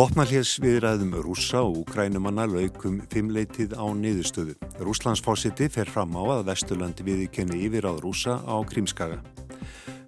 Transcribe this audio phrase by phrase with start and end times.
[0.00, 4.54] Vopnarhljés viðræðum rúsa og ukrænumanna laukum fimmleitið á niðurstöðu.
[4.80, 9.18] Rúslandsfósiti fer fram á að Vesturlandi viðkenni yfir á rúsa á Krímskaga.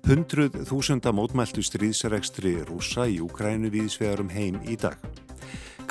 [0.09, 4.96] Hundruð þúsunda mótmæltu stríðsregstri rúsa í Ukrænu viðsvegarum heim í dag.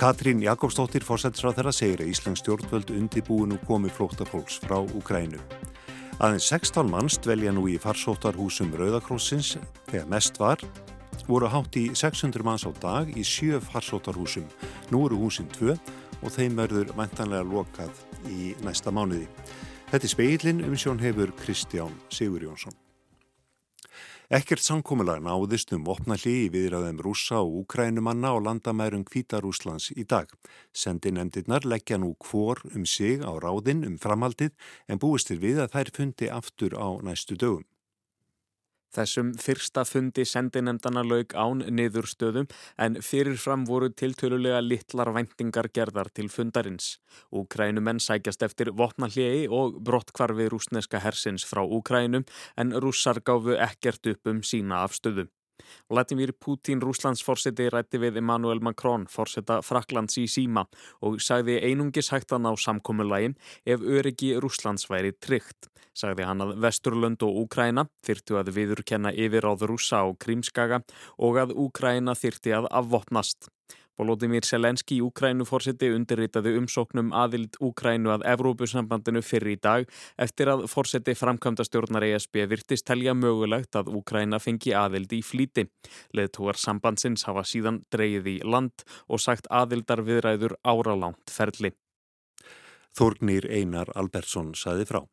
[0.02, 5.38] Katrín Jakobsdóttir fórsættisráð þeirra segir að Íslands stjórnvöld undibúinu komi flóttafólks frá Ukrænu.
[6.18, 9.60] Aðeins 16 manns dvelja nú í farsóttarhúsum Rauðakrossins
[9.92, 10.66] þegar mest var
[11.30, 14.50] voru hátt í 600 manns á dag í sjö farsóttarhúsum.
[14.90, 19.30] Nú eru húsinn tvö og þeim verður mæntanlega lokað í næsta mánuði.
[19.94, 22.81] Þetta er speilin um sjón hefur Kristján Sigur Jónsson.
[24.32, 30.32] Ekkert samkómulag náðist um opnalli í viðræðum rúsa og úkrænumanna á landamærum Kvítarúslands í dag.
[30.72, 34.56] Sendi nefndirnar leggja nú hvor um sig á ráðinn um framhaldið
[34.88, 37.68] en búistir við að þær fundi aftur á næstu dögum.
[38.92, 42.50] Þessum fyrsta fundi sendinemdana laug án niðurstöðum
[42.86, 46.98] en fyrirfram voru tiltölulega litlar væntingar gerðar til fundarins.
[47.32, 54.28] Úkrænumenn sækjast eftir vopnallegi og brottkvarfi rúsneska hersins frá Úkrænum en rússar gáfu ekkert upp
[54.28, 55.30] um sína afstöðu.
[55.90, 60.66] Vladimir Putin Rúslandsforseti rætti við Emmanuel Macron, forseta Fraklands í síma
[61.02, 65.72] og sagði einungis hægt að ná samkommulagin ef öryggi Rúslands væri tryggt.
[65.92, 70.84] Sagði hann að Vesturlund og Úkræna þyrtu að viðurkenna yfir áður rúsa á Krímskaga
[71.20, 73.50] og að Úkræna þyrti að afvopnast.
[74.02, 79.92] Volodymyr Selenski í Úkrænu fórseti undirritaði umsóknum aðild Úkrænu að Evrópusambandinu fyrir í dag
[80.26, 85.68] eftir að fórseti framkvæmda stjórnar ESB virtist telja mögulegt að Úkræna fengi aðild í flíti.
[86.18, 91.76] Leðtúar sambandsins hafa síðan dreyið í land og sagt aðildar viðræður áralangt ferli.
[92.98, 95.04] Þórgnir Einar Albertsson saði frá.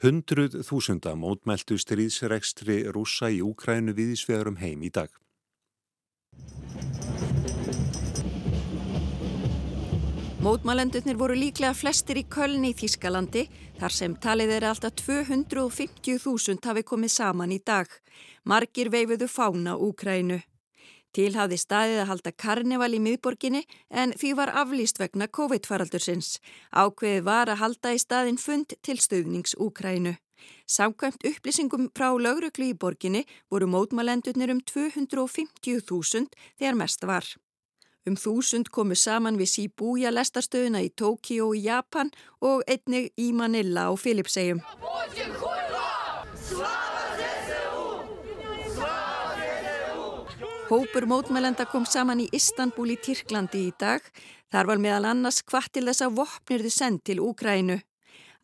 [0.00, 5.12] Hundruð þúsunda mótmæltu stríðsregstri rúsa í Úkrænu viðisvegarum heim í dag.
[10.46, 13.40] Mótmælendurnir voru líklega flestir í Köln í Þískalandi
[13.80, 17.88] þar sem talið er alltaf 250.000 hafi komið saman í dag.
[18.46, 20.36] Margir veifuðu fána Úkrænu.
[21.18, 26.36] Til hafði staðið að halda karneval í miðborginni en því var aflýst vegna COVID-faraldursins.
[26.70, 30.14] Ákveði var að halda í staðin fund til stöðnings Úkrænu.
[30.70, 37.34] Samkvæmt upplýsingum frá lauruglu í borginni voru mótmælendurnir um 250.000 þegar mest var.
[38.06, 43.88] Um þúsund komu saman við Shibuya lestastöðuna í Tókíó í Japan og einnig í Manila
[43.90, 44.60] á Filipsegjum.
[50.70, 54.06] Hópur mótmælenda kom saman í Istanbul í Tyrklandi í dag.
[54.54, 57.80] Þar var meðal annars hvað til þess að vopnirðu send til Úkrænu.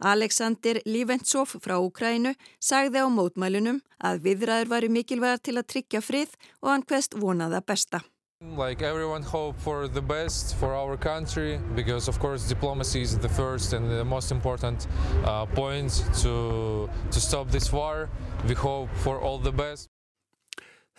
[0.02, 6.34] Alexander Liventsov frá Úkrænu sagði á mótmælunum að viðræður varu mikilvægar til að tryggja frið
[6.62, 8.02] og hann hverst vonaða besta.
[8.42, 13.28] Like everyone hope for the best for our country because of course diplomacy is the
[13.28, 14.88] first and the most important
[15.24, 18.10] uh, point to, to stop this war.
[18.48, 19.88] We hope for all the best.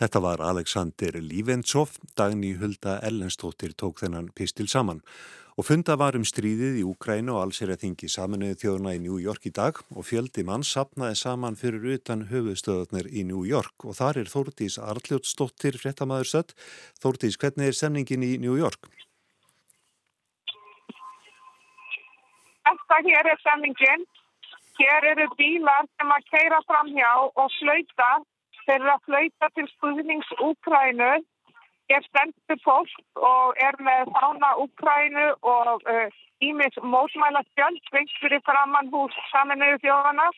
[0.00, 5.04] Þetta var Alexander Líventsov, Dagný Hulda Ellenstóttir tók þennan pistil saman
[5.54, 9.46] og funda var um stríðið í Úkrænu og allsera þingi saminuði þjóðuna í New York
[9.46, 14.24] í dag og fjöldi mann sapnaði saman fyrir utan höfustöðarnir í New York og þar
[14.24, 16.56] er Þórdís Arljótsdóttir fréttamaður sött.
[16.98, 18.90] Þórdís, hvernig er semningin í New York?
[22.66, 24.06] Þetta hér er semningin.
[24.74, 28.10] Hér eru bílar sem að keira fram hjá og flauta.
[28.64, 31.12] Þeir eru að flauta til stuðnings Úkrænu
[31.88, 32.92] er stendur fólk
[33.30, 35.84] og er með fána Úkrænu og
[36.40, 40.28] ímis uh, mótmæla stjöld vingst fyrir framann hús saminuðu þjóðana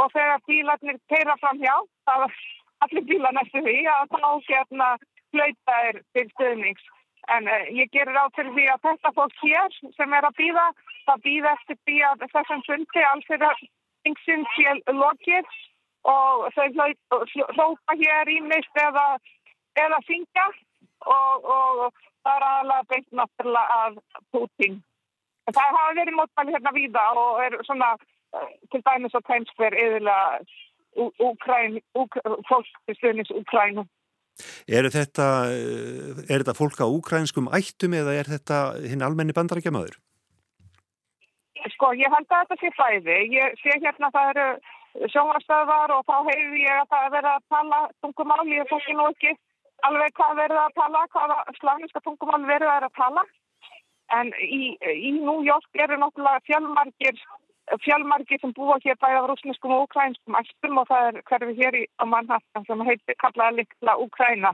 [0.00, 1.76] og þegar bílarnir teira fram hjá,
[2.08, 2.38] það var
[2.86, 4.88] allir bílar næstu því að þá hérna
[5.34, 6.88] flauta er til stöðnings.
[7.34, 10.66] En uh, ég gerir á til því að þetta fólk hér sem er að býða,
[11.06, 13.64] það býða eftir því að þessum fundi alls er að
[14.04, 15.54] vingsinn til lokið
[16.04, 16.68] og þau
[17.56, 19.06] hlópa hér ímist eða,
[19.80, 20.48] eða syngja
[21.10, 24.82] og, og það er aðalega beint náttúrulega af Putin.
[25.44, 27.90] En það hafa verið mótmæli hérna víða og er svona
[28.72, 30.40] til dæmis og tæmsver yfirlega
[32.48, 33.84] fólk til stuðnins Úkrænu.
[34.66, 35.26] Er þetta,
[36.26, 39.98] er þetta fólk á úkrænskum ættum eða er þetta hinn almenni bandarækjamaður?
[41.74, 43.18] Sko, ég held að þetta sé fæði.
[43.36, 47.46] Ég sé hérna að það eru sjónvarstöðvar og þá hefur ég að það verið að
[47.54, 49.32] tala tungumáli, ég fólki nú ekki
[49.88, 53.24] alveg hvað verður að tala, hvaða slavniska tungumál verður að tala.
[54.14, 54.74] En í,
[55.08, 55.10] í
[55.48, 57.22] York eru náttúrulega fjölmargir,
[57.84, 61.80] fjölmargir sem búa hér bæða á rúsneskum og ukrainskum æstum og það er hverfi hér
[61.80, 64.52] í, Manhattan sem heitir kallaða likla Ukraina.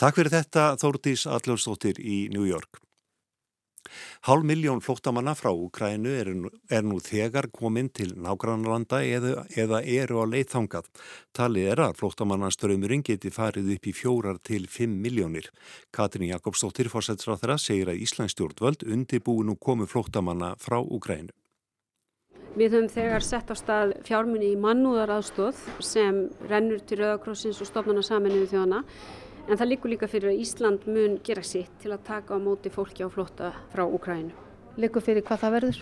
[0.00, 2.85] Takk fyrir þetta Þórdís Alljófsdóttir í York.
[4.28, 6.30] Hálf miljón flóttamanna frá Ukrænu er,
[6.70, 10.90] er nú þegar kominn til nágrannlanda eða, eða eru á leithangað.
[11.36, 15.50] Talið er að flóttamannaströymurinn geti farið upp í fjórar til fimm miljónir.
[15.94, 21.34] Katrin Jakobsdóttir fórsætsráð þeirra segir að Íslands stjórnvöld undirbúin og komu flóttamanna frá Ukrænu.
[22.56, 27.68] Við höfum þegar sett á stað fjármunni í mannúðar aðstóð sem rennur til Rauðakrossins og
[27.68, 28.78] stofnana saminuðu þjóðana
[29.46, 32.70] En það líkur líka fyrir að Ísland mun gera sitt til að taka á móti
[32.74, 34.34] fólki á flótta frá Ukrænu.
[34.76, 35.78] Líkur fyrir hvað það verður?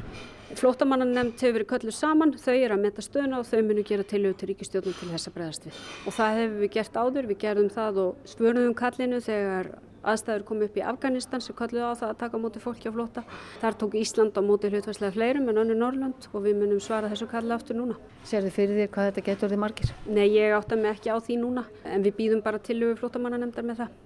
[0.61, 4.37] Flóttamannanemnd hefur verið kölluð saman, þau eru að metta stöðuna og þau munu gera tilög
[4.37, 5.81] til ríkistjóðnum til þess að bregðast við.
[6.05, 9.73] Og það hefur við gert áður, við gerðum það og svörnum kallinu þegar
[10.11, 13.25] aðstæður kom upp í Afganistan sem kalluði á það að taka móti fólki á flóta.
[13.63, 17.29] Þar tók Ísland á móti hlutværslega fleirum en önnu Norrland og við munum svara þessu
[17.31, 17.99] kalli aftur núna.
[18.25, 19.95] Sér þið fyrir þér hvað þetta getur þið margir?
[20.07, 23.85] Nei, ég átta mig ekki á því núna en við býðum bara tilögu flótamannanemndar með
[23.85, 24.01] það.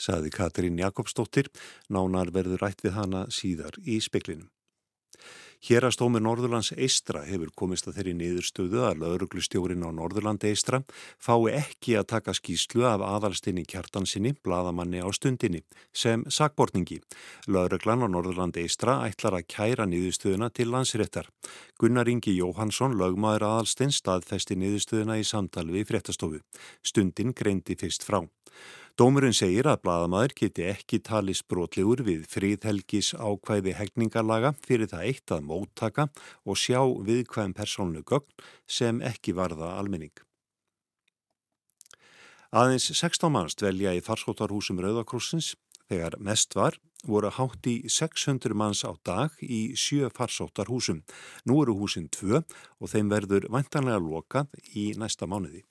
[0.00, 1.50] Saði Katrín Jakobsdóttir,
[1.92, 4.48] nánar verður rætt við hana síðar í speklinum.
[5.60, 10.80] Hérastómur Norðurlands Eistra hefur komist að þeirri niðurstöðu að lauruglustjórin á Norðurland Eistra
[11.20, 15.60] fái ekki að taka skýslu af aðalstinni kjartansinni, bladamanni á stundinni,
[15.92, 17.02] sem sakbortningi.
[17.44, 21.28] Lauruglan á Norðurland Eistra ætlar að kæra niðurstöðuna til landsréttar.
[21.76, 26.40] Gunnar Ingi Jóhansson, lögmaður aðalstinn, staðfesti niðurstöðuna í samtali við fréttastofu.
[26.80, 28.24] Stundin greindi fyrst frá.
[28.98, 35.34] Dómurinn segir að bladamæður geti ekki talist brotlegur við fríðhelgis ákvæði hegningarlaga fyrir það eitt
[35.36, 36.08] að móttaka
[36.44, 40.14] og sjá viðkvæm persónu gögn sem ekki varða almenning.
[42.50, 45.54] Aðeins 16 manns dvelja í farskóttarhúsum Rauðakrossins
[45.86, 51.04] þegar mest var voru hátt í 600 manns á dag í sjö farsóttarhúsum.
[51.46, 55.64] Nú eru húsin tvö og þeim verður vantanlega lokað í næsta mánuði.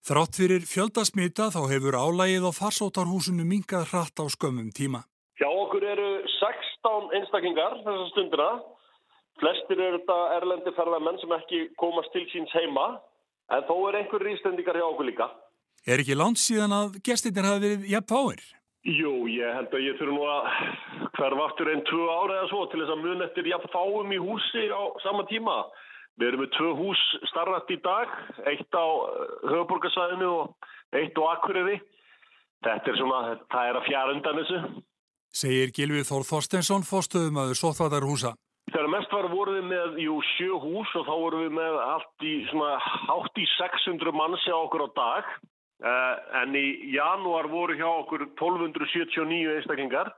[0.00, 5.04] Þrátt fyrir fjöldasmita þá hefur álægið á farsótarhúsinu mingað hratt á skömmum tíma.
[5.36, 6.08] Hjá okkur eru
[6.40, 8.48] 16 einstaklingar þessar stundina.
[9.40, 12.86] Flestir eru þetta erlendi ferðarmenn sem ekki komast til síns heima
[13.52, 15.28] en þó er einhver ístendingar hjá okkur líka.
[15.84, 18.42] Er ekki langt síðan að gestinir hafi verið jafn fáir?
[18.88, 20.50] Jú, ég held að ég þurfu nú að
[21.18, 24.20] hverf aftur einn tvö ára eða svo til þess að mun eftir jafn fáum í
[24.20, 25.56] húsi á sama tíma.
[26.20, 28.10] Við erum með tvö hús starrat í dag,
[28.50, 31.78] eitt á eh, höfuborgarsæðinu og eitt á Akureyri.
[32.60, 34.58] Þetta er svona, það er að fjara undan þessu.
[35.40, 38.34] Segir Gilvið Þór Þorstensson, fórstöðum aður Sotvatarhúsa.
[38.68, 42.26] Þegar mest var voruð við með jú, sjö hús og þá voruð við með allt
[42.28, 45.30] í svona hátt í 600 mannsi á okkur á dag.
[45.80, 50.12] Uh, en í janúar voru hjá okkur 1279 einstaklingar.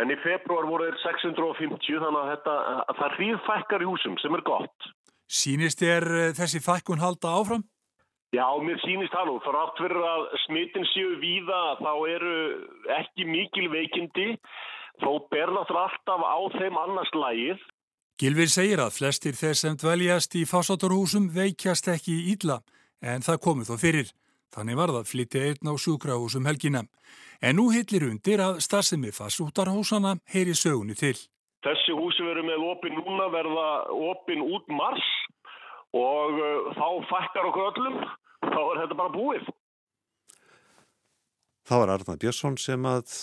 [0.00, 2.56] En í februar voru þeir 650 þannig að, þetta,
[2.88, 4.88] að það ríðfækkar í húsum sem er gott.
[5.26, 7.64] Sýnist er eh, þessi fækkun halda áfram?
[8.34, 9.36] Já, mér sýnist það nú.
[9.44, 12.34] Þrátt fyrir að smittin séu víða þá eru
[12.98, 14.28] ekki mikil veikindi
[15.02, 17.64] þó ber náttúrulega alltaf á þeim annars lægið.
[18.16, 22.62] Gilvir segir að flestir þeir sem dveljast í fásátorhúsum veikjast ekki ílla
[23.04, 24.12] en það komið þó fyrir.
[24.56, 26.86] Þannig var það flytti einn á sjúkrahúsum helgina.
[27.44, 31.16] En nú hillir undir að starfsemi fásútarhúsana heyri sögunni til.
[31.66, 33.68] Þessi húsi verður með opin núna verða
[34.12, 35.06] opin út mars
[35.96, 38.00] og uh, þá fækkar okkur öllum,
[38.44, 39.50] þá er þetta bara búið.
[41.66, 43.14] Það var Arna Björnsson sem að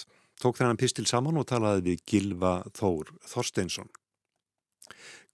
[0.42, 3.92] tók þennan pistil saman og talaði við Gilva Þór Þorsteinsson.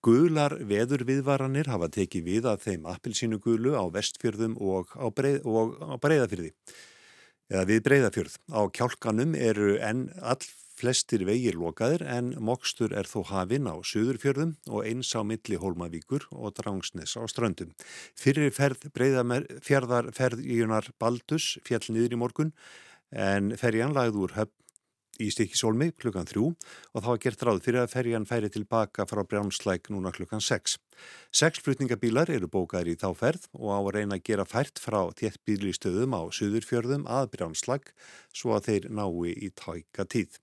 [0.06, 5.42] Gular veður viðvaranir hafa tekið við að þeim appilsínu gulu á vestfjörðum og á, breið,
[5.44, 6.54] og á breyðafjörði.
[7.50, 8.38] Eða við breyðafjörð.
[8.56, 10.40] Á kjálkanum eru enn all
[10.80, 16.30] Flestir vegir lokaðir en mokstur er þó hafinn á Suðurfjörðum og eins á milli Hólmavíkur
[16.32, 17.74] og Drangsnes á ströndum.
[18.16, 22.54] Fyrir ferð fjardar ferðíunar Baldus fjall niður í morgun
[23.12, 24.56] en ferjan lagði úr höfn
[25.20, 26.46] í Stikisólmi klukkan þrjú
[26.96, 30.78] og þá er gert ráð fyrir að ferjan færi tilbaka frá Brjánslæk núna klukkan sex.
[31.36, 35.02] Sex flutningabílar eru bókaðir í þá ferð og á að reyna að gera fært frá
[35.20, 37.92] þéttbílistöðum á Suðurfjörðum að Brjánslæk
[38.32, 40.40] svo að þeir nái í tæka tíð.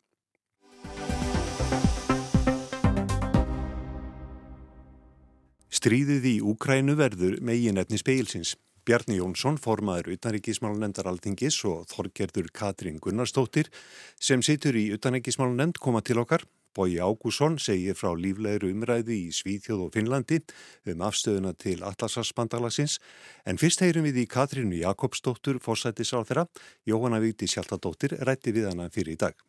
[5.87, 8.57] Stríðið í Úkrænu verður megin efni speilsins.
[8.87, 13.71] Bjarni Jónsson, formaður utanrikismálunendar Altingis og Þorgerður Katrín Gunnarstóttir
[14.19, 16.43] sem situr í utanrikismálunend koma til okkar.
[16.76, 20.43] Bói Ágússon segir frá líflegru umræðu í Svíþjóð og Finnlandi
[20.90, 22.99] um afstöðuna til Atlasarspandalagsins
[23.47, 26.49] en fyrst heyrum við í Katrínu Jakobsdóttur fórsættis á þeirra.
[26.83, 29.47] Jóhanna Víti Sjáltadóttir rætti við hana fyrir í dag.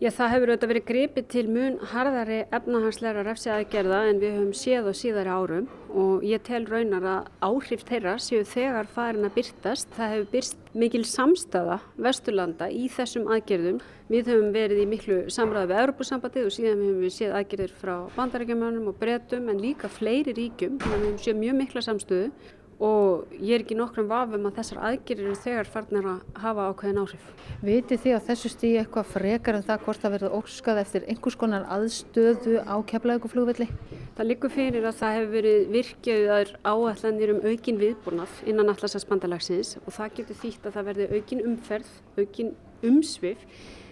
[0.00, 4.86] Já, það hefur auðvitað verið gripið til mun harðari efnahagsleira refsiaðgerða en við höfum séð
[4.88, 9.90] á síðari árum og ég tel raunar að áhrif þeirra séu þegar farin að byrtast.
[9.98, 13.82] Það hefur byrst mikil samstafa Vesturlanda í þessum aðgerðum.
[14.08, 17.94] Við höfum verið í miklu samræði við Europasambandið og síðan höfum við séð aðgerðir frá
[18.16, 22.32] bandarækjumönum og bretum en líka fleiri ríkjum, við höfum séð mjög mikla samstöðu
[22.80, 27.00] og ég er ekki nokkrum vafum að þessar aðgerir eru þegar farnir að hafa ákveðin
[27.02, 27.26] áhrif.
[27.60, 31.36] Vitið þið að þessu stíði eitthvað frekar en það hvort það verður óskað eftir einhvers
[31.42, 33.68] konar aðstöðu á keflauguflugvelli?
[34.16, 39.92] Það likur fyrir að það hefur verið virkjöðar áallanir um aukin viðbúrnað innan allarsasbandalagsins og
[39.98, 43.44] það getur þýtt að það verður aukin umferð, aukin umsvið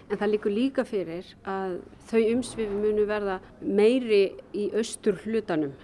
[0.09, 1.75] En það líkur líka fyrir að
[2.09, 4.23] þau umsvifi munu verða meiri
[4.57, 5.75] í austur hlutanum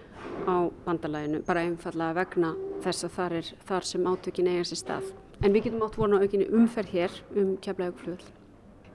[0.46, 0.56] á
[0.86, 2.54] bandalæginu bara einfallega vegna
[2.84, 5.12] þess að þar er þar sem átökin eiga sér stað.
[5.44, 8.35] En við getum átt vona aukinni umferð hér um keflaugflugl.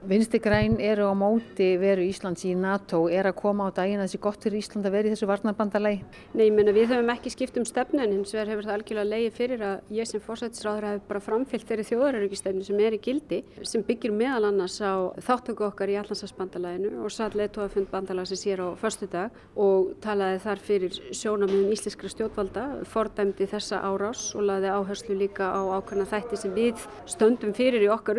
[0.01, 4.07] Vinsti græn eru á móti veru Íslands í NATO, er að koma á daginn að
[4.07, 5.99] þessi gott fyrir Ísland að vera í þessu varnarbandalagi?
[6.33, 9.11] Nei, ég menna við höfum ekki skipt um stefnu en hins vegar hefur það algjörlega
[9.11, 13.39] leiði fyrir að ég sem fórsættisráður hef bara framfyllt þeirri þjóðaröryggisstefnu sem er í gildi
[13.61, 18.67] sem byggir meðal annars á þáttöku okkar í Allandsafsbandalaginu og satt leittóafund bandalagsins hér á
[18.81, 25.19] förstu dag og talaði þar fyrir sjónamöðum íslenskra stjórnvalda, fordæmdi þessa árás og laði áherslu
[25.21, 28.17] líka á ákveðna þætti sem við stöndum fyrir í okkar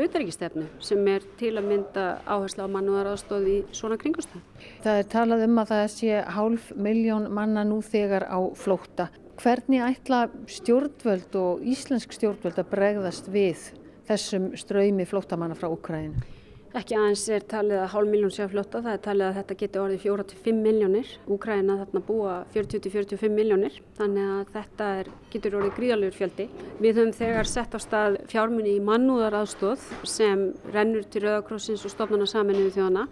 [1.73, 4.45] mynda áherslu á mannúðaraðstóð í svona kringustöð.
[4.85, 9.09] Það er talað um að það sé hálf miljón manna nú þegar á flótta.
[9.43, 13.73] Hvernig ætla stjórnvöld og íslensk stjórnvöld að bregðast við
[14.07, 16.42] þessum ströymi flóttamanna frá Ukraínu?
[16.73, 19.55] Ekki aðeins er talið að hálf miljón sé að fljóta, það er talið að þetta
[19.61, 21.09] geti orðið 4-5 miljónir.
[21.35, 26.47] Úkræna þarna búa 40-45 miljónir, þannig að þetta er, getur orðið gríðalegur fjöldi.
[26.79, 32.29] Við höfum þegar sett á stað fjármunni í mannúðaraðstóð sem rennur til Rauðakrossins og stofnana
[32.33, 33.05] saminuðu þjóðana.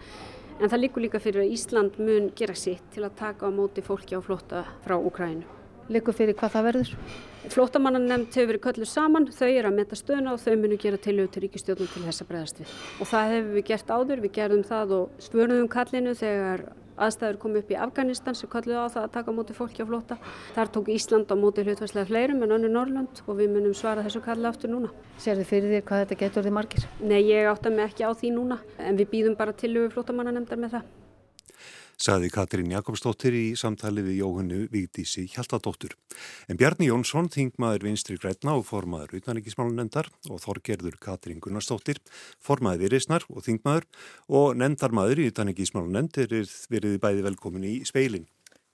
[0.56, 3.84] En það líkur líka fyrir að Ísland mun gera sitt til að taka á móti
[3.84, 5.44] fólki á flóta frá Úkrænu.
[5.92, 6.96] Likur fyrir hvað það verður?
[7.48, 11.30] Flótamannanemnd hefur verið kölluð saman, þau eru að metta stöðuna og þau munu gera tilhjóð
[11.32, 12.74] til ríkistjóðnum til þess að bregðast við.
[13.00, 16.66] Og það hefur við gert áður, við gerðum það og svörðum kallinu þegar
[17.00, 20.20] aðstæður kom upp í Afganistan sem kalluði á það að taka móti fólki á flóta.
[20.52, 24.20] Þar tók Ísland á móti hlutværslega fleirum en önnu Norrland og við munum svara þessu
[24.24, 24.92] kalli aftur núna.
[25.16, 26.88] Sér þið fyrir þér hvað þetta getur þið margir?
[27.00, 30.76] Nei, ég átta mig ekki á því núna en við býðum bara tilhjóðu flótamannanemndar með
[30.76, 30.90] það
[32.00, 35.92] saði Katrín Jakobsdóttir í samtali við Jóhannu Víkdísi Hjaltadóttur.
[36.48, 42.00] En Bjarni Jónsson, þingmaður vinstri grætna og formaður utanrikkismálunendar og Þorgerður Katrín Gunnarsdóttir,
[42.40, 43.88] formaður viðreysnar og þingmaður
[44.40, 46.34] og nendarmaður í utanrikkismálunend er
[46.72, 48.24] verið bæði velkomin í speilin.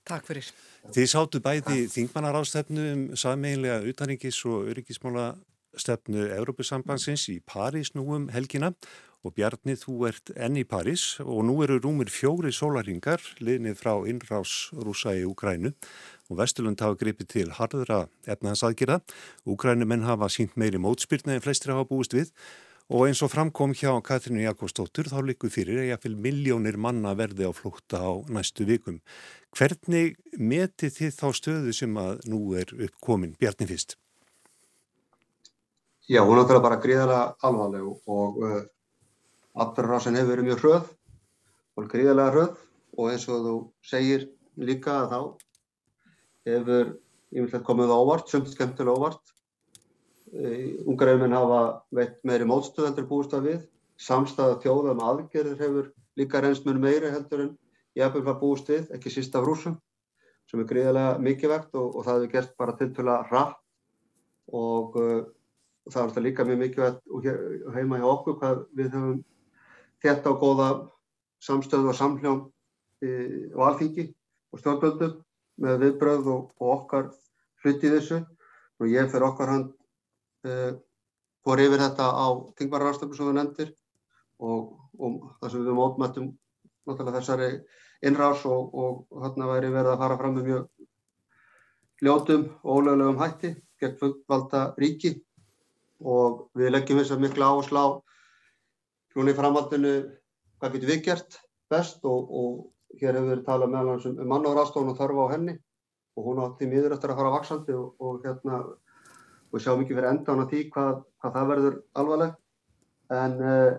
[0.07, 0.47] Takk fyrir.
[0.95, 5.33] Þið sáttu bæði þingmannarástefnu um sameinlega utanrikkis og öryggismála
[5.77, 8.71] stefnu Európusambansins í París nú um helgina
[9.27, 13.91] og Bjarni þú ert enn í París og nú eru rúmir fjóri sólaringar liðnið frá
[14.07, 15.73] innrás rúsa í Ukrænu
[16.31, 19.01] og Vesturlund hafa gripið til harðra efnaðansaðgjira.
[19.47, 22.31] Ukrænumenn hafa sínt meiri mótspyrna en flestir hafa búist við
[22.87, 27.49] og eins og framkom hjá Katrínu Jakobsdóttur þá likur fyrir að jáfnveil miljónir manna verði
[27.49, 29.01] á flúkta á næstu vikum.
[29.51, 33.35] Hvernig meti þið þá stöðu sem að nú er uppkomin?
[33.39, 33.97] Bjarni fyrst.
[36.07, 38.37] Já, hún er bara gríðarlega alvarleg og
[39.63, 40.89] atbyrðarásin hefur verið mjög hröð
[41.77, 42.59] og gríðarlega hröð
[42.97, 45.19] og eins og þú segir líka að þá
[46.47, 46.93] hefur
[47.33, 49.33] yfirlega komið ávart, sömt skemmtilega ávart.
[50.87, 51.61] Ungareifin hafa
[51.95, 53.61] veitt meiri mótstöð heldur búist að við.
[53.97, 57.53] Samstæða þjóða með aðgerðir hefur líka reynst mjög meiri heldur en
[57.97, 59.79] vel búist við, ekki síst af rúsum
[60.47, 63.57] sem er gríðarlega mikið vekt og, og það hefur gert bara til til að rætt
[64.55, 65.25] og uh,
[65.87, 69.19] og það er alltaf líka mjög mikilvægt heima hjá okkur hvað við höfum
[70.03, 70.69] þetta og góða
[71.43, 72.43] samstöðu og samhljóm
[73.01, 73.09] e,
[73.53, 74.07] á alþingi
[74.53, 75.17] og stjórnvöldum
[75.63, 77.09] með viðbröð og, og okkar
[77.63, 78.21] hluti þessu.
[78.77, 79.73] Og ég fyrir okkar hand
[81.47, 82.27] fór yfir þetta á
[82.59, 83.69] tingvararastöfum sem við nefndir
[84.43, 86.25] og, og það sem við mótmættum
[86.87, 87.47] náttúrulega þessari
[88.07, 90.65] innrás og, og þarna væri verið að fara fram með mjög
[92.03, 95.13] ljótum og ólögulegum hætti gegn fullvalda ríki.
[96.03, 97.87] Og við leggjum þess að mikla áherslu á
[99.17, 99.93] núna í framhaldinu
[100.57, 101.39] hvað getur við gert
[101.71, 102.03] best?
[102.07, 105.57] Og, og hér hefur við talað meðal hans um mannárastofn og þörfa á henni.
[106.17, 108.61] Og hún átti mýður eftir að fara vaksandi og, og hérna
[109.53, 112.33] og sjá mikið fyrir endan á því hvað, hvað það verður alvarleg
[113.17, 113.77] en uh,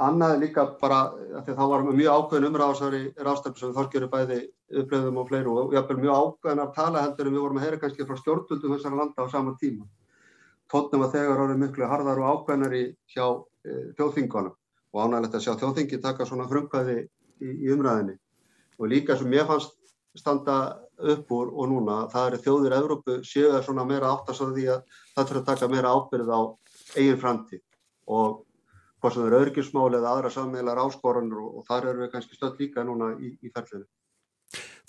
[0.00, 1.00] annað líka bara
[1.44, 4.38] þá varum við mjög ákveðin umræðarsari ráðstöfn sem við þorgjörum bæði
[4.80, 7.80] upplöðum og fleiru og jáfnvel mjög ákveðin að tala heldur en við vorum að heyra
[7.82, 9.84] kannski frá stjórnvöldum þessara landa á sama tíma.
[10.70, 12.82] Tóttum að þegar orðið miklu harðar og ákveðnari
[13.12, 14.56] hjá e, þjóðþingunum
[14.90, 18.16] og ánægilegt að sjá þjóðþingi taka svona frumkvæði í, í umræðinni
[18.80, 19.76] og líka sem ég fannst
[20.18, 20.56] standa
[20.98, 24.66] upp úr og núna það eru þjóðir Evrópu séu það svona meira áttast að því
[24.74, 24.80] að
[25.14, 26.40] það fyrir að taka meira ábyrð á
[26.96, 27.62] eigin framtíð
[28.10, 28.40] og
[29.00, 32.36] hvort sem það eru örgismál eða aðra sammelar áskoranur og, og þar eru við kannski
[32.36, 33.86] stöld líka núna í, í ferlinu.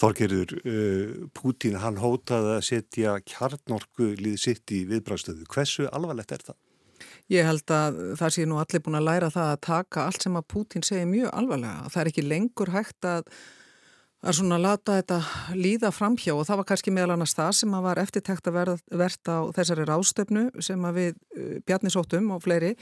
[0.02, 5.46] Þorgerður, uh, Pútín hann hótaði að setja kjarnorku lið sitt í viðbræðstöðu.
[5.54, 6.58] Hversu alvarlegt er það?
[7.32, 10.36] Ég held að það sé nú allir búin að læra það að taka allt sem
[10.36, 11.90] að Pútín segir mjög alvarlega.
[11.94, 13.30] Það er ekki lengur hægt að
[14.22, 15.18] að svona lata þetta
[15.58, 18.58] líða framhjá og það var kannski meðal annars það sem að var eftirtækt að
[19.02, 22.76] verða á þessari rástöfnu sem að við uh, bjarnisóttum og fleiri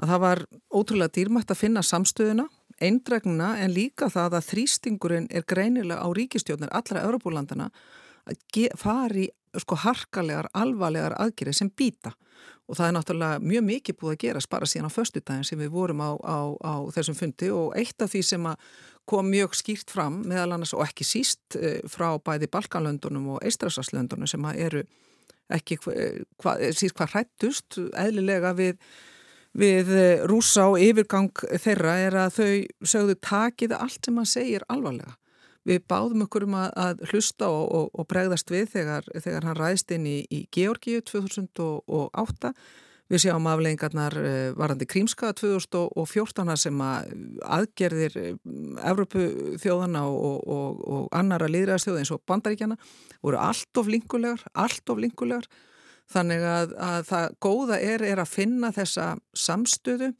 [0.00, 2.46] að það var ótrúlega dýrmætt að finna samstöðuna,
[2.80, 7.68] eindregnuna en líka það að þrýstingurinn er greinilega á ríkistjóðnir allra Europólandana
[8.30, 9.26] að fari
[9.58, 12.14] sko harkalegar, alvarlegar aðgerið sem býta
[12.70, 15.72] og það er náttúrulega mjög mikið búið að gera spara síðan á föstudagin sem við
[15.74, 17.50] vorum á, á, á þessum fundi.
[17.50, 18.48] Og eitt af því sem
[19.10, 24.30] kom mjög skýrt fram meðal annars og ekki síst eh, frá bæði Balkanlöndunum og Eistrasaslöndunum
[24.30, 24.84] sem eru
[25.50, 28.78] ekki eh, hva, síst hvað hrættust eðlilega við,
[29.58, 32.52] við eh, rúsa og yfirgang þeirra er að þau
[32.94, 35.16] sögðu takið allt sem hann segir alvarlega
[35.68, 39.58] Við báðum okkur um að, að hlusta og, og, og bregðast við þegar, þegar hann
[39.58, 42.54] ræðist inn í, í Georgíu 2008.
[43.10, 47.10] Við sjáum afleggingarnar eh, varandi Krímska 2014 sem að
[47.58, 48.36] aðgerðir eh,
[48.86, 49.24] Evrópu
[49.60, 52.78] þjóðana og, og annara liðræðastjóða eins og bandaríkjana
[53.18, 55.50] voru allt of linkulegar, allt of linkulegar.
[56.10, 60.14] Þannig að, að það góða er, er að finna þessa samstöðu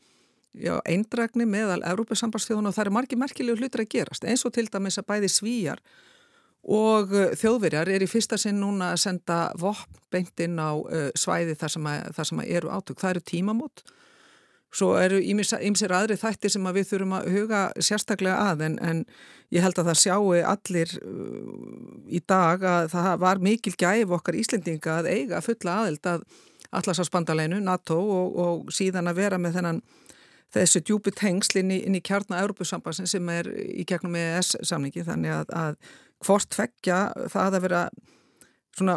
[0.54, 4.66] já, eindrækni meðal Európa-sambandsþjóðun og það eru margi merkilegu hlutur að gerast eins og til
[4.70, 5.82] dæmis að bæði svíjar
[6.60, 11.08] og uh, þjóðverjar er í fyrsta sinn núna að senda vopn beint inn á uh,
[11.16, 13.00] svæði þar sem, að, þar sem eru átök.
[13.00, 13.84] Það eru tímamót
[14.70, 19.00] svo eru ýmsir aðri þættir sem að við þurfum að huga sérstaklega að en, en
[19.50, 21.56] ég held að það sjáu allir uh,
[22.06, 26.28] í dag að það var mikil gæf okkar Íslendinga að eiga fulla aðeld að
[26.70, 29.82] allarsafsbandaleginu, NATO og, og síðan að vera með þennan
[30.54, 35.52] þessu djúpi tengsl inn í, kjarnar Európusambansin sem er í gegnum EES samningi þannig að,
[35.54, 35.76] að
[36.26, 37.00] hvort fekkja
[37.32, 37.82] það að vera
[38.76, 38.96] svona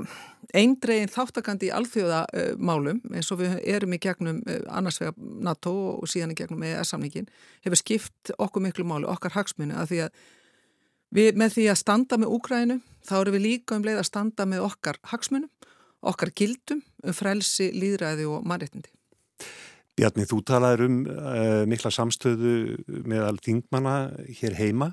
[0.53, 6.09] eindregin þáttakandi í alþjóðamálum eins og við erum í gegnum eh, annars vega NATO og
[6.09, 7.29] síðan í gegnum EES samningin
[7.65, 10.23] hefur skipt okkur miklu málu, okkar hagsmunni að því að
[11.13, 14.47] við með því að standa með Úgrænu þá eru við líka um leið að standa
[14.49, 15.51] með okkar hagsmunum,
[16.01, 18.91] okkar gildum um frelsi, líðræði og mannreitindi.
[19.93, 22.53] Bjarni, þú talaður um uh, mikla samstöðu
[23.06, 23.97] með alþingmanna
[24.39, 24.89] hér heima.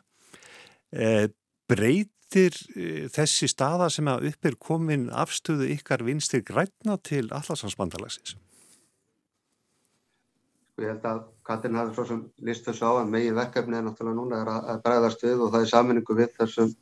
[0.93, 1.31] Uh,
[1.71, 8.35] breytir uh, þessi staða sem að upp er komin afstöðu ykkar vinstir græna til allarsvansbandalagsins?
[10.69, 13.87] Sko, ég held að Katrin hafi svo sem líst þessu á að megi verkefni er
[13.87, 16.75] náttúrulega núna er að bregðast við og það er saminningu við þessum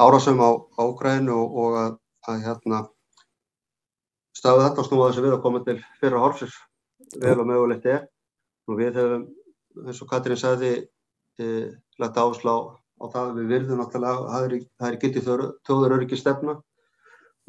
[0.00, 1.96] árásum á ágrænu og, og að,
[2.28, 2.82] að hérna,
[4.36, 6.60] stafu þetta og snúa þessu við að koma til fyrra horfis
[7.20, 8.06] vel og mögulegt er.
[8.70, 9.24] Og við hefum,
[9.86, 10.72] eins og Katrín sagði
[11.42, 12.54] eh, lagt áslá
[13.02, 14.28] á það við virðum náttúrulega
[14.78, 15.28] það er, getið
[15.66, 16.58] þjóður öryggi stefna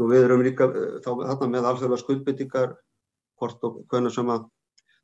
[0.01, 2.73] og við erum líka eh, þá þarna með alþjóðlega skuldbyttingar
[3.39, 4.47] hvort og hvernig sem að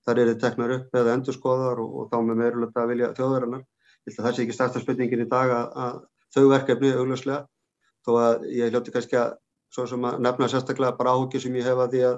[0.08, 3.68] þar eru teknar upp eða endur skoðar og, og þá með meirulegt að vilja þjóðarinnar.
[4.10, 5.98] Það sé ekki starta spurningin í dag að, að
[6.34, 7.44] þau verkefni augljóslega
[8.08, 9.36] þó að ég hljóti kannski að
[9.78, 12.16] að nefna sérstaklega bara áhuggi sem ég hefa því að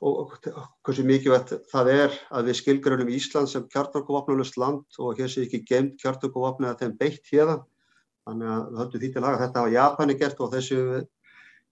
[0.00, 0.32] og
[0.86, 5.60] hversu mikilvægt það er að við skilgrunum Ísland sem kjartorkuvapnulust land og hér sé ekki
[5.68, 7.58] geimt kjartorkuvapni að þeim beitt hérna
[8.30, 10.80] þannig að við höfum því til að þetta á Japani gert og þessu,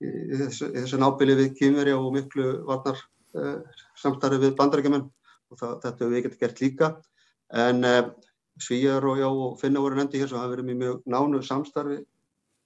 [0.00, 3.00] þessu, nábili við kymveri og miklu varnar
[3.38, 3.58] uh,
[3.98, 6.90] samstarfi við bandarækjumenn og það, þetta hefur við ekkert gert líka.
[7.66, 8.00] En uh,
[8.58, 12.00] Svíjar og, og Finna voru nefndi hér sem hafa verið mjög nánu samstarfi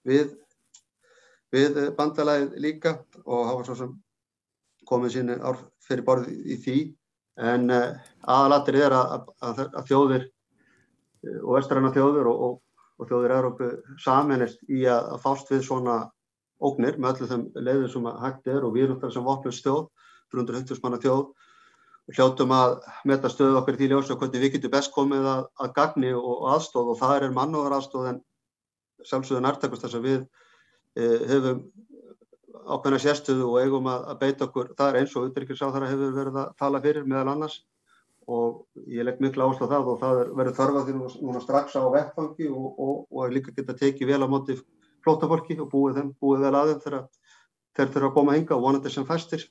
[0.09, 0.33] við,
[1.53, 2.97] við bandalæðið líka.
[3.27, 3.93] Og hafa svo sem
[4.93, 6.79] komið sín ár fyrir borð í því.
[7.43, 7.95] En uh,
[8.29, 12.59] aðalatrið er að, að, að þjóðir uh, og vestræna þjóður og, og,
[13.01, 13.71] og þjóðir Európu
[14.05, 16.03] saminist í að, að fást við svona
[16.63, 19.87] ógnir með öllu þeim leiður sem hægt er og við erum þar sem vopnust þjóð
[20.35, 21.25] 350 manna þjóð.
[22.03, 22.77] Og hljóttum að
[23.09, 26.93] metta stöðu okkur í því ljósa hvernig við getum best komið að gagni og aðstóð
[26.93, 28.23] og það er mannúðar aðstóð en
[29.07, 31.63] sjálfsögðan artakast þess að við uh, höfum
[32.67, 36.53] ákveðna sérstöðu og eigum að, að beita okkur þar eins og utryggisáþara hefur verið að
[36.63, 37.63] tala fyrir meðal annars
[38.31, 41.83] og ég legg miklu áherslu á það og það verður þörfað því núna strax á
[41.91, 44.59] vettfangi og, og, og líka geta tekið vel á móti
[45.03, 47.09] flótafólki og búið þeim, búið vel aðeim þegar
[47.75, 49.49] þeir þurfa að koma hinga og vonandi sem fæstir.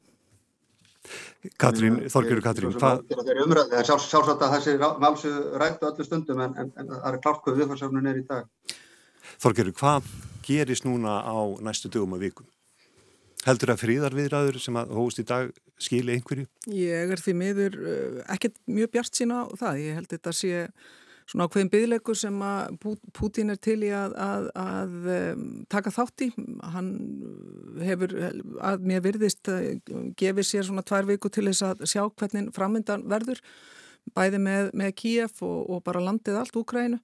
[1.58, 3.04] Katrín, Þorgjörður Katrín, hvað?
[3.10, 7.42] Það er sjálfsagt að þessi málsu rættu öllu stundum en, en, en það er klart
[7.46, 8.76] hvað viðfarsöfnun er í dag.
[9.42, 10.12] Þorgjörður, hvað
[10.46, 12.46] gerist núna á næstu dögum og vikum?
[13.42, 15.52] Heldur það fríðarviðræður sem að hóst í dag
[15.82, 16.48] skili einhverju?
[16.70, 19.80] Ég er því miður uh, ekkert mjög bjart sína á það.
[19.82, 20.66] Ég held þetta sé
[21.32, 22.78] svona ákveðin byggleikur sem að
[23.16, 24.96] Pútín er til í að, að, að
[25.72, 26.30] taka þátt í.
[26.74, 26.90] Hann
[27.82, 28.16] hefur,
[28.60, 29.52] að mér virðist,
[30.20, 33.40] gefið sér svona tvær viku til þess að sjá hvernig framöndan verður,
[34.18, 37.00] bæði með, með Kíef og, og bara landið allt Úkrænu.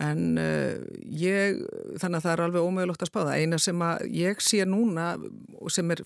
[0.00, 0.78] En uh,
[1.12, 1.58] ég,
[2.00, 3.36] þannig að það er alveg ómögulegt að spáða.
[3.36, 3.84] Eina sem
[4.16, 5.10] ég sé núna
[5.72, 6.00] sem er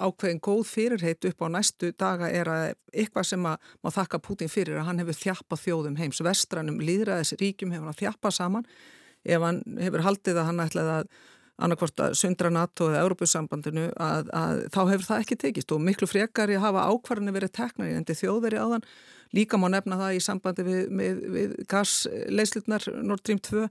[0.00, 4.52] ákveðin góð fyrirheit upp á næstu daga er að eitthvað sem að má þakka Putin
[4.52, 6.22] fyrir að hann hefur þjappa þjóðum heims.
[6.24, 8.66] Vestranum, líðræðis ríkjum hefur hann þjappa saman.
[9.24, 11.14] Ef hann hefur haldið að hann ætlaði að
[11.64, 16.08] annarkvort að sundra NATO eða Európusambandinu að, að þá hefur það ekki tekist og miklu
[16.10, 18.86] frekar að hafa ákvarðinu verið teknar í endi þjóðveri áðan
[19.34, 23.68] Líka má nefna það í sambandi við, við, við gasleislutnar Nord Stream 2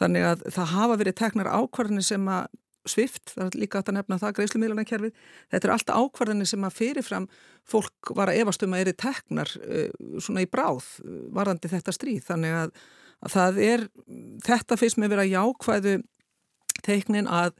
[0.00, 2.50] þannig að það hafa verið teknar ákvarðinni sem að
[2.88, 5.18] svift, það er líka að nefna það greiðslumílana kerfið,
[5.52, 7.28] þetta er alltaf ákvarðinni sem að fyrirfram
[7.68, 9.84] fólk var að efastum að eru teknar uh,
[10.18, 12.24] svona í bráð uh, varðandi þetta stríð.
[12.26, 12.72] Þannig að,
[13.22, 13.86] að það er
[14.48, 15.94] þetta fyrst með verið að jákvæðu
[16.82, 17.54] teiknin að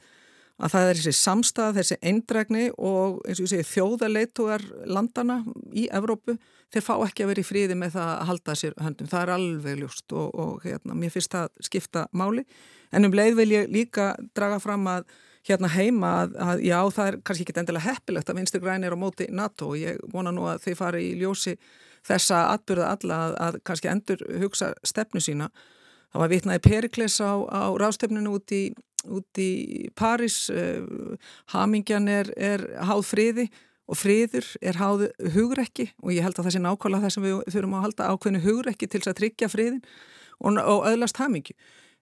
[0.62, 5.40] að það er þessi samstað, þessi eindregni og eins og ég segi þjóðarleitugar landana
[5.75, 6.37] í Evrópu
[6.72, 9.35] þeir fá ekki að vera í fríði með það að halda sér höndum, það er
[9.35, 12.46] alveg ljúst og, og hérna, mér finnst það skipta máli.
[12.92, 15.07] En um leið vil ég líka draga fram að
[15.48, 18.94] hérna heima að, að já það er kannski ekki endilega heppilegt að vinstur græni er
[18.94, 21.57] á móti NATO og ég vona nú að þeir fari í ljósi
[22.07, 25.51] þessa atbyrða alla að, að kannski endur hugsa stefnu sína.
[26.12, 28.62] Það var vitnaði Perikles á, á rástefninu út í
[29.09, 31.19] út í Paris uh,
[31.55, 33.51] hamingjan er, er háð friði
[33.91, 37.38] og friður er háð hugrekki og ég held að það sé nákvæmlega það sem við
[37.55, 39.81] þurfum að halda ákveðinu hugrekki til að tryggja friðin
[40.41, 41.57] og, og öðlast hamingju.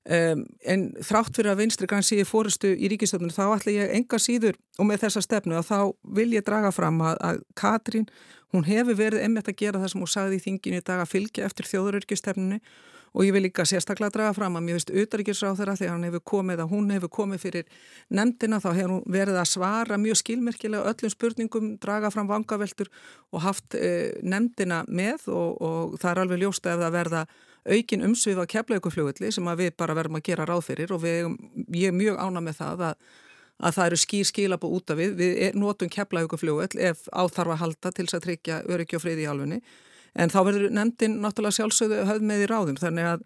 [0.09, 4.17] Um, en þrátt fyrir að vinstri grann síði fórustu í ríkistöfnum þá ætla ég enga
[4.17, 5.81] síður og með þessa stefnu að þá
[6.17, 8.07] vil ég draga fram að, að Katrín,
[8.55, 11.13] hún hefur verið emmett að gera það sem hún sagði í þinginu í dag að
[11.13, 12.63] fylgja eftir þjóðurörkistefninu
[13.13, 16.25] og ég vil líka sérstaklega draga fram að mér veist auðarikisráð þeirra þegar hann hefur
[16.33, 17.71] komið að hún hefur komið fyrir
[18.09, 22.91] nefndina þá hefur hún verið að svara mjög skilmerkilega öllum spurningum, draga fram vangaveltur
[23.33, 27.25] og haft e, nefndina með og, og það er alveg ljósta ef það verða
[27.71, 31.35] aukin umsvið á keflaugufljóðli sem við bara verðum að gera ráð fyrir og við,
[31.77, 33.03] ég er mjög ána með það að
[33.61, 38.07] að það eru skýr skilabo út af við, við notum keflaugufljóðl ef áþarfa halda til
[38.07, 39.61] þess að tryggja öryggi og friði í alfunni
[40.15, 43.25] en þá verður nefndin náttúrulega sjálfsögðu höfð með í ráðum þannig að,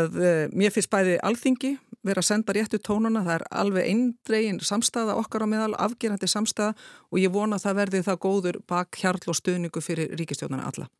[0.00, 1.74] að eh, mér finnst bæði alþingi
[2.04, 6.74] vera að senda réttu tónuna, það er alveg eindregin samstæða okkar á meðal, afgerandi samstæða
[7.10, 10.90] og ég vona að það verði það góður bak hjarl og stuðningu fyrir ríkistjónana alla.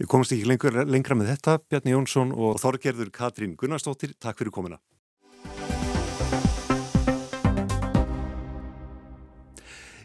[0.00, 4.54] Við komumst ekki lengur, lengra með þetta, Bjarni Jónsson og Þorgerður Katrín Gunnarsdóttir, takk fyrir
[4.54, 4.80] komina.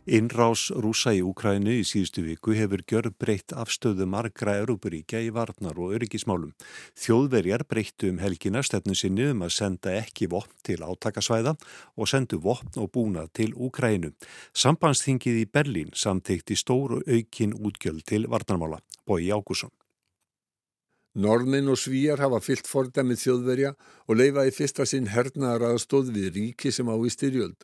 [0.05, 5.79] Innrás rúsa í Úkrænu í síðustu viku hefur gjör breytt afstöðu margra Európaríkja í varnar
[5.81, 6.51] og öryggismálum.
[6.93, 11.55] Þjóðverjar breyttu um helgina stefnu sinni um að senda ekki vopn til átakasvæða
[11.97, 14.13] og sendu vopn og búna til Úkrænu.
[14.53, 18.83] Sambandsþingið í Berlín samteikti stóru aukin útgjöld til varnarmála.
[19.09, 19.73] Bói Ákusson.
[21.17, 26.69] Norðminn og svíjar hafa fyllt fordæmið þjóðverja og leifaði fyrsta sinn hernaðar aðstóð við ríki
[26.75, 27.57] sem á í styrjöld.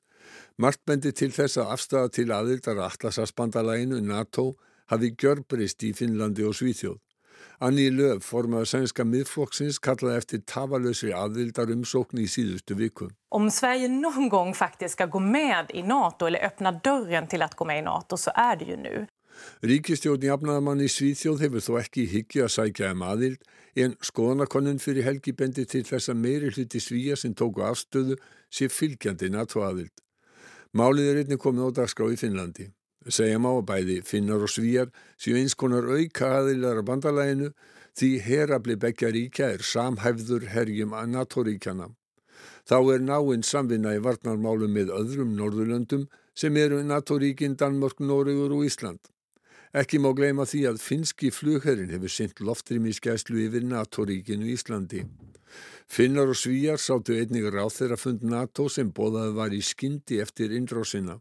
[0.58, 4.52] Margt bendi til þess að afstæða til aðildar Atlasasbandalæginu NATO
[4.92, 7.00] hafi gjörbrist í Finnlandi og Svíþjóð.
[7.62, 13.12] Anni Löf, formaður sænska miðflokksins, kallaði eftir tafalösri aðildar umsókn í síðustu viku.
[13.30, 17.56] Om Sverige någon gång faktiskt ska gå med i NATO eller öppna dörren till att
[17.56, 19.08] gå med i NATO så är det ju nu.
[19.62, 23.46] Ríkistjórn jafnaðamann í Svíþjóð hefur þó ekki higgja að sækja um aðild
[23.80, 28.18] en skoðanakonun fyrir helgi bendi til þess að meiri hluti svíja sem tóku afstöðu
[28.52, 29.94] sé fylgjandi NATO aðild.
[30.72, 32.70] Málið er einnig komið á dagskrá í Finnlandi.
[33.04, 37.50] Segjum á að bæði finnar og svíjar séu eins konar auka aðilar á bandalæginu
[38.00, 41.90] því herabli begja ríkja er samhæfður herjum að NATO-ríkjana.
[42.70, 46.06] Þá er náinn samvinna í varnarmálum með öðrum Norðurlöndum
[46.38, 49.02] sem eru NATO-ríkin Danmörk, Nóriður og Ísland.
[49.76, 55.04] Ekki má gleyma því að finski flugherrin hefur synt loftrýmiskæslu yfir NATO-ríkinu Íslandi.
[55.92, 60.54] Finnar og svíjar sáttu einnig ráð þeirra fund NATO sem bóðað var í skyndi eftir
[60.56, 61.18] innrósina.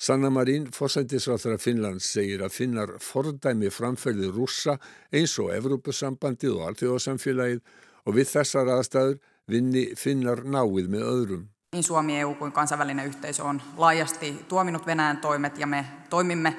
[0.00, 4.78] Sanna Marín, fósættisráþara Finnlands, segir að finnar fordæmi framferði rússa
[5.12, 7.60] eins og Evrópusambandið og alltjóðasamfélagið
[8.06, 9.18] og við þessar aðstæður
[9.50, 11.42] vinni finnar náið með öðrum.
[11.76, 16.56] Niin Suomi, EU kuin kansainvälinen yhteisö on laajasti tuominut Venäjän toimet ja me toimimme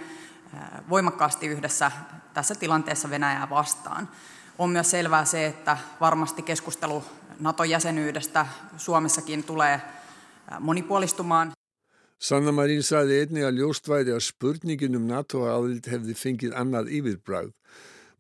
[0.90, 1.92] voimakkaasti yhdessä
[2.34, 4.10] tässä tilanteessa Venäjää vastaan.
[4.62, 7.04] On myös selvää se, että varmasti keskustelu
[7.40, 8.46] NATO-jäsenyydestä
[8.78, 9.82] Suomessakin tulee
[10.60, 11.52] monipuolistumaan.
[12.20, 17.50] Sanna Marín saði einni að ljóst væri að spurningin um NATO-aðild hefði fengið annað yfirbræð.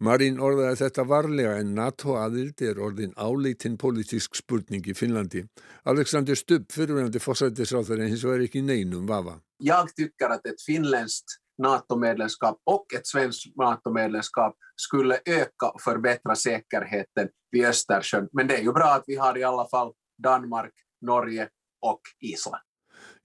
[0.02, 5.46] Marín orðaði þetta varlega en NATO-aðild er orðin áleitinn politísk spurning i Finnlandi.
[5.86, 9.38] Alexander Stubb, fyrirvægandi fórsættisráþar en hins vegar ekki neinum vafa.
[9.60, 17.30] Jag tycker att ett finländskt NATO-medlemskap och ett svenskt NATO-medlemskap skulle öka och förbättra säkerheten
[17.52, 18.30] vid Östersjön.
[18.34, 19.94] Men det är ju bra att vi har i alla fall
[20.24, 21.50] Danmark, Norge
[21.82, 22.64] och Island.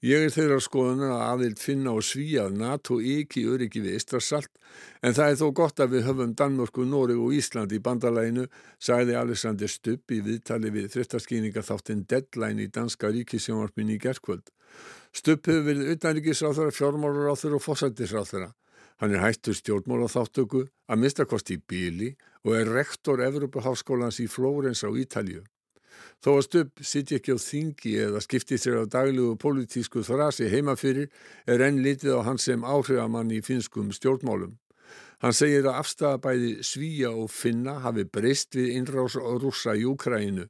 [0.05, 4.51] Ég er þeirra skoðunar að aðild finna og svíja að NATO ekki öryggi við Ístrasalt
[5.01, 8.45] en það er þó gott að við höfum Danmörku, Noreg og Ísland í bandalæginu,
[8.77, 14.53] sagði Alexander Stubb í viðtali við þrittaskýninga þáttinn Deadline í danska ríkisjónvarpinni í gerðkvöld.
[15.17, 18.51] Stubb hefur verið utanríkisráþara, fjármálaráþara og fósættisráþara.
[19.01, 22.09] Hann er hættur stjórnmála þáttöku að mistakosti í bíli
[22.45, 25.41] og er rektor Evropaháskólans í Flórens á Ítalju.
[26.21, 31.09] Þó að Stubb sitja ekki á þingi eða skipti sér á daglugu politísku þrasi heimafyrir
[31.49, 34.59] er enn litið á hans sem áhrifamann í finskum stjórnmálum.
[35.25, 40.45] Hann segir að afstæðabæði Svíja og Finna hafi breyst við innrás og rúsa í Úkræinu.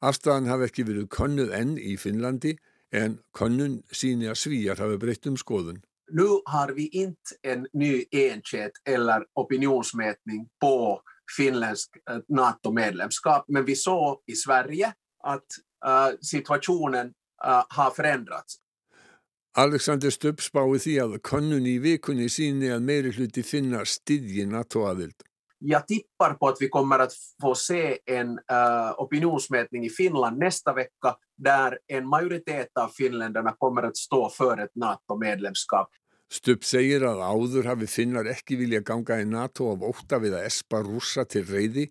[0.00, 2.56] Afstæðan hafi ekki verið konnuð enn í Finnlandi
[2.92, 5.82] en konnun síni að Svíjar hafi breytt um skoðun.
[6.10, 11.00] Nu har vi inte en ny enkät eller opinionsmätning på
[11.36, 13.44] finländsk eh, NATO-medlemskap.
[13.48, 14.92] Men vi såg i Sverige
[15.24, 15.46] att
[15.86, 17.06] uh, situationen
[17.46, 18.56] uh, har förändrats.
[19.56, 25.24] Alexander Stubb spái því að könnun í vikunni síni að meiri hluti finna styðji NATO-aðild.
[25.58, 30.72] Jag tippar på att vi kommer att få se en uh, opinionsmätning i Finland nästa
[30.72, 35.90] vecka där en majoritet av finländarna kommer att stå för ett NATO-medlemskap.
[36.28, 40.48] Stubb segir að áður hafi finnar ekki vilja ganga í NATO af óta við að
[40.50, 41.86] espa rússa til reyði.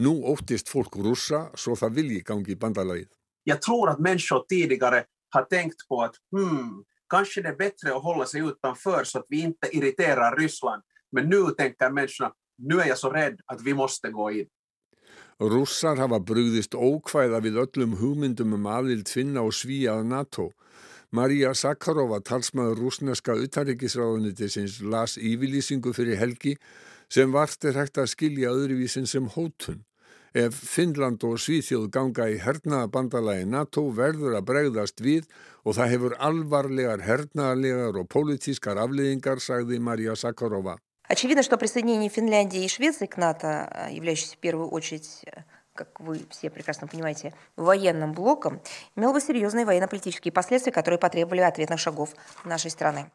[0.00, 3.10] Nú óttist fólk rússa svo það vilji gangi í bandalagið.
[3.44, 8.02] Jag tror att människor tidigare har tänkt på att hmm, kanske det är bättre att
[8.02, 10.82] hålla sig utanför så att vi inte irriterar Ryssland.
[11.12, 14.46] Men nu tänker människorna, nu är jag så rädd att vi måste gå in.
[15.38, 20.46] Rússar hafa brugðist ókvæða við öllum hugmyndum um aðild finna og svíja að NATO.
[21.14, 26.56] Marija Sakharova, talsmaður rúsneska utarrikisráðunitisins, las yfirlýsingu fyrir helgi
[27.08, 29.84] sem vart er hægt að skilja öðruvísin sem hótun.
[30.34, 35.30] Ef Finnland og Svíþjóð ganga í hernaða bandalagi NATO verður að bregðast við
[35.62, 40.80] og það hefur alvarlegar hernaðarlegar og pólitískar afliðingar, sagði Marija Sakharova.
[41.08, 45.24] Очевидно, что присоединение Финляндии и Швеции к НАТО, являющейся в первую очередь
[45.78, 48.60] как вы все прекрасно понимаете, военным блоком,
[48.96, 53.12] имел бы серьезные военно-политические последствия, которые потребовали ответных шагов нашей страны.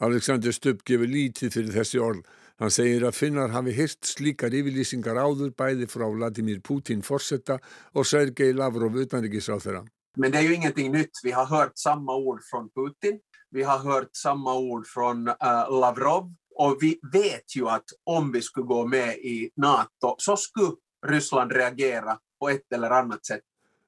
[0.00, 2.24] Alexander Stubb gefur lítið fyrir þessi orð.
[2.58, 7.60] Hann segir að finnar hafi hirt slíkar yfirlýsingar áður bæði frá Vladimir Putin forsetta
[7.92, 9.84] och Sergej Lavrov utanrikisráþara.
[10.16, 11.10] Men det är ju ingenting nytt.
[11.22, 13.20] Vi har hört samma ord från Putin.
[13.50, 16.34] Vi har hört samma ord från uh, Lavrov.
[16.54, 20.72] Och vi vet ju att om vi skulle gå med i NATO så skulle
[21.06, 23.42] Ryssland reagera på ett eller annat sätt.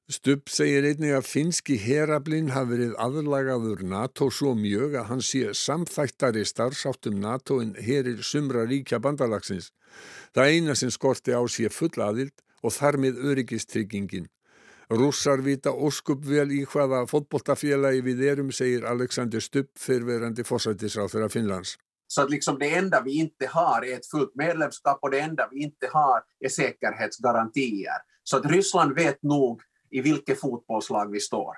[0.06, 5.48] Stubb segir einnig að finski herablinn hafi verið aðlagaður NATO svo mjög að hann sé
[5.50, 9.72] samþættari starfsáttum NATO en herir sumra ríkja bandalagsins.
[10.30, 14.30] Það eina sem skorti á sé full aðild og þar með öryggistryggingin.
[14.94, 21.32] Rússar vita óskup vel í hvaða fótbolltafélagi við erum, segir Alexander Stubb fyrverandi fórsættisráð þeirra
[21.34, 21.74] Finnlands.
[22.06, 25.48] Så att liksom det enda vi inte har är ett fullt medlemskap och det enda
[25.52, 27.98] vi inte har är säkerhetsgarantier.
[28.22, 31.54] Så att Ryssland vet nog i vilket fotbollslag vi står.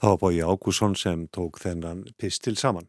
[0.00, 2.88] Það var Bói Ágússon sem tók þennan pistil saman.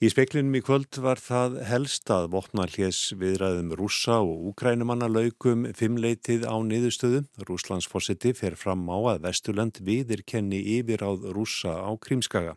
[0.00, 5.66] Í speklinum í kvöld var það helst að vopna hljés viðræðum rússa og úkrænumanna laukum
[5.76, 7.26] fimmleitið á niðurstöðu.
[7.48, 12.56] Rúslandsforsiti fer fram á að Vesturland viðir kenni yfir áð rússa á Krímskaga.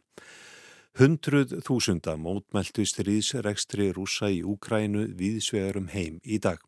[0.94, 6.60] Hundruð þúsunda mótmæltu stríðsrekstri rússa í Úkrænu viðsvegarum heim í dag.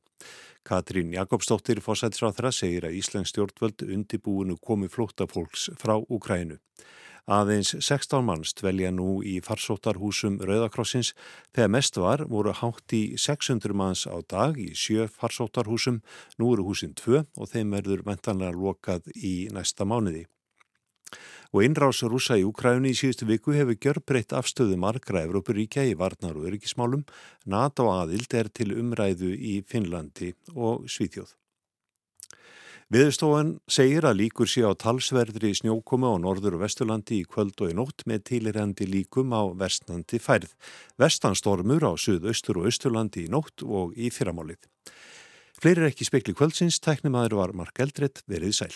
[0.65, 6.57] Katrín Jakobsdóttir fósætisráþra segir að Íslands stjórnvöld undibúinu komi flóttafólks frá Úkrænu.
[7.29, 11.13] Aðeins 16 manns dvelja nú í farsóttarhúsum Rauðakrossins.
[11.53, 16.01] Þegar mest var voru hátt í 600 manns á dag í sjö farsóttarhúsum.
[16.41, 20.25] Nú eru húsin tvö og þeim verður mentanlega lokað í næsta mánuði.
[21.55, 26.35] Og innrás rúsa í Úkrænu í síðustu viku hefur gjörbreytt afstöðu margra Evrópuríkja í varnar
[26.35, 27.05] og öryggismálum.
[27.45, 31.35] NATO aðild er til umræðu í Finnlandi og Svíþjóð.
[32.93, 37.71] Viðstofan segir að líkur sé á talsverðri snjókoma á norður og vesturlandi í kvöld og
[37.73, 40.51] í nótt með tílirandi líkum á vestnandi færð.
[41.01, 44.69] Vestanstormur á suðaustur og austurlandi í nótt og í fyrramálið.
[45.57, 48.75] Fleiri er ekki spekli kvöldsins, tæknimaður var Mark Eldredd, verið sæl.